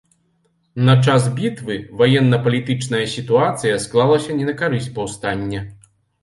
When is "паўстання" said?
4.97-5.63